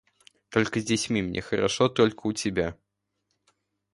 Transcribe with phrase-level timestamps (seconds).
[0.49, 2.75] Только с детьми мне хорошо, только у тебя.